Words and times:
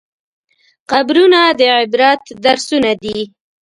قبرونه 0.91 1.41
د 1.59 1.61
عبرت 1.79 2.23
درسونه 2.45 2.91
دي. 3.03 3.19